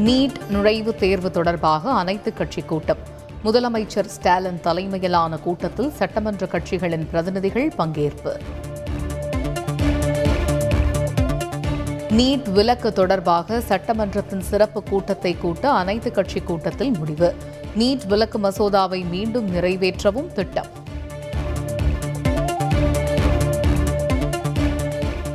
NEET 0.00 0.34
நுழைவுத் 0.52 0.94
தேர்வு 0.94 1.30
தொடர்பாக 1.30 1.90
அனைத்துக் 1.90 2.36
கட்சி 2.36 2.62
கூட்டம். 2.62 2.96
முதலமைச்சர் 3.44 4.06
ஸ்டாலின் 4.06 4.60
தலைமையிலான 4.60 5.36
கூட்டத்தில் 5.36 5.90
சட்டமன்ற 5.90 6.46
கட்சிகளின் 6.46 7.06
பிரதிநிதிகள் 7.10 7.72
பங்கேற்பு. 7.78 8.40
நீட் 12.08 12.52
விலக்கு 12.52 12.92
தொடர்பாக 12.92 13.62
சட்டமன்றத்தின் 13.68 14.40
சிறப்பு 14.40 14.82
கூட்டத்தை 14.82 15.36
கூட்ட 15.38 15.70
அனைத்துக் 15.70 16.14
கட்சி 16.14 16.40
கூட்டத்தில் 16.40 16.98
முடிவு. 16.98 17.34
நீட் 17.78 18.06
விலக்கு 18.06 18.38
மசோதாவை 18.38 19.08
மீண்டும் 19.08 19.54
நிறைவேற்றவும் 19.54 20.32
திட்டம். 20.32 20.66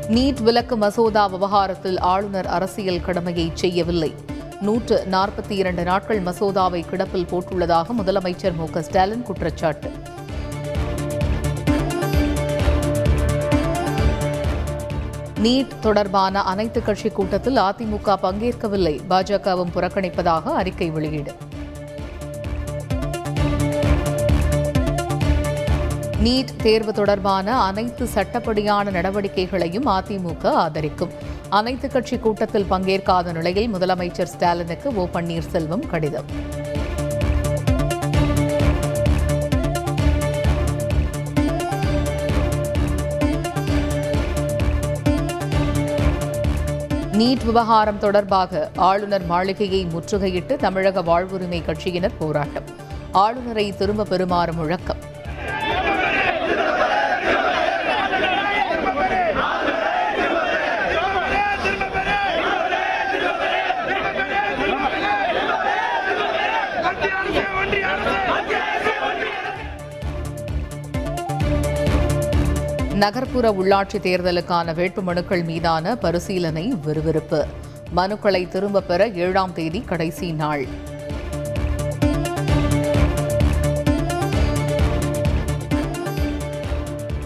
நீட் 0.07 0.41
விலக்கு 0.41 0.77
மசோதா 0.77 1.27
விவகாரத்தில் 1.27 1.99
ஆளுநர் 1.99 2.45
அரசியல் 2.45 3.01
கடமையை 3.01 3.51
செய்யவில்லை. 3.53 4.33
நூற்று 4.61 5.07
நாற்பத்தி 5.11 5.49
இரண்டு 5.49 5.83
நாட்கள் 5.83 6.23
மசோதாவை 6.23 6.85
கிடப்பில் 6.85 7.27
போட்டுள்ளதாக 7.31 7.85
முதலமைச்சர் 7.97 8.55
மு 8.55 8.69
க 8.69 8.81
ஸ்டாலின் 8.81 9.21
குற்றச்சாட்டு. 9.21 9.91
நீட் 15.41 15.79
தொடர்பான 15.79 16.41
அனைத்துக் 16.41 16.85
கட்சி 16.85 17.09
கூட்டத்தில் 17.09 17.55
அதிமுக 17.55 18.15
பங்கேற்கவில்லை. 18.23 18.99
பாஜகவும் 19.09 19.71
புறக்கணிப்பதாக 19.75 20.43
அறிக்கை 20.43 20.89
வெளியீடு. 20.89 21.33
நீட் 26.25 26.55
தேர்வு 26.63 26.93
தொடர்பான 26.93 27.61
அனைத்து 27.61 28.09
சட்டப்படியான 28.15 28.91
நடவடிக்கைகளையும் 28.91 29.87
அதிமுக 29.87 30.45
ஆதரிக்கும். 30.45 31.09
அனைத்துக் 31.49 31.91
கட்சி 31.91 32.17
கூட்டத்தில் 32.17 32.65
பங்கேற்காத 32.65 33.31
நிலையில் 33.31 33.73
முதலமைச்சர் 33.73 34.23
ஸ்டாலினுக்கு 34.23 34.95
ஓ 34.95 35.07
பன்னீர்செல்வம் 35.13 35.87
கடிதம். 35.87 36.25
நீட் 47.11 47.45
விவகாரம் 47.45 47.99
தொடர்பாக 47.99 48.69
ஆளுநர் 48.75 49.25
மாளிகையை 49.25 49.87
முற்றுகையிட்டு 49.93 50.55
தமிழக 50.55 51.01
வாழ்வுரிமை 51.01 51.61
கட்சியினர் 51.65 52.17
போராட்டம். 52.19 52.63
ஆளுநரை 53.11 53.77
திரும்ப 53.77 54.03
பெறுமாறு 54.03 54.51
முழக்கம். 54.51 55.04
நகர்ப்புற 72.95 73.51
உள்ளாட்சி 73.51 73.97
தேர்தலுக்கான 73.97 74.73
வேட்புமனுக்கள் 74.73 75.45
மீதான 75.45 75.95
பரிசீலனை 75.95 76.73
விறுவிறுப்பு. 76.83 77.45
மனுக்களை 77.95 78.47
திரும்பப் 78.47 78.87
பெற 78.87 79.07
ஏழாம் 79.07 79.53
தேதி 79.53 79.81
கடைசி 79.81 80.31
நாள். 80.31 80.65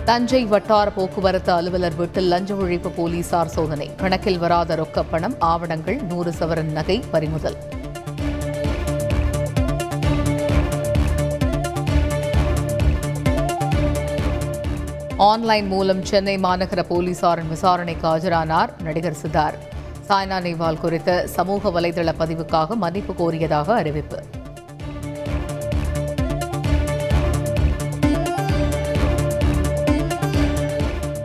தஞ்சை 0.06 0.46
வட்டார 0.46 0.90
போக்குவரத்து 0.90 1.52
அலுவலர் 1.52 1.96
வீட்டில் 1.96 2.28
லஞ்ச 2.28 2.54
ஒழிப்பு 2.54 2.90
போலீசார் 2.96 3.48
சோதனை. 3.48 3.96
கணக்கில் 3.96 4.38
வராத 4.38 4.76
ரொக்கப்பணம் 4.76 5.36
ஆவணங்கள் 5.40 5.96
நூறு 5.96 6.32
சவரன் 6.40 6.72
நகை 6.72 7.04
பறிமுதல். 7.12 7.56
ஆன்லைன் 15.28 15.68
மூலம் 15.68 16.06
சென்னை 16.06 16.38
மாநகர 16.38 16.82
போலீசாரின் 16.90 17.48
விசாரணைக்கு 17.48 18.08
ஆஜரானார் 18.08 18.70
நடிகர் 18.82 19.18
சித்தார்த் 19.22 19.64
சாய்னா 20.08 20.38
நேவால் 20.46 20.80
குறித்த 20.80 21.28
சமூக 21.28 21.82
வலைதள 21.82 22.14
பதிவுக்காக 22.20 22.76
மன்னிப்பு 22.76 23.14
கோரியதாக 23.14 23.68
அறிவிப்பு. 23.70 24.24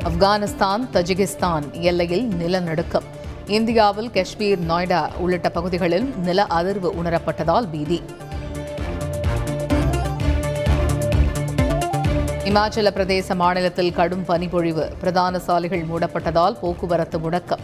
ஆப்கானிஸ்தான் 0.09 0.89
தஜிகிஸ்தான் 0.93 1.71
எல்லையில் 1.71 2.27
நிலநடுக்கம். 2.29 3.09
இந்தியாவில் 3.47 4.11
காஷ்மீர் 4.11 4.61
நொய்டா 4.69 5.17
உள்ளிட்ட 5.17 5.49
பகுதிகளில் 5.51 6.15
நில 6.17 6.47
அதிர்வு 6.51 6.91
உணரப்பட்டதால் 7.05 7.71
பீதி. 7.71 8.03
இமாச்சல 12.45 12.91
பிரதேச 12.91 13.35
மாநிலத்தில் 13.35 13.93
கடும் 13.93 14.25
பனிப்பொழிவு. 14.25 14.93
பிரதான 14.99 15.39
சாலைகள் 15.39 15.83
மூடப்பட்டதால் 15.83 16.59
போக்குவரத்து 16.61 17.19
முடக்கம். 17.19 17.63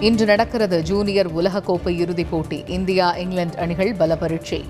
இன்று 0.00 0.24
நடக்கிறது 0.24 0.82
ஜூனியர் 0.82 1.34
உலகக்கோப்பை 1.34 1.88
இறுதிப் 1.88 2.30
போட்டி. 2.30 2.64
இந்தியா 2.66 3.10
இங்கிலாந்து 3.12 3.58
அணிகள் 3.58 3.94
பல 3.94 4.16
பரீட்சை 4.16 4.64